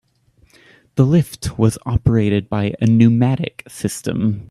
The 0.95 1.05
lift 1.05 1.59
was 1.59 1.77
operated 1.85 2.49
by 2.49 2.73
a 2.81 2.87
pneumatic 2.87 3.61
system. 3.67 4.39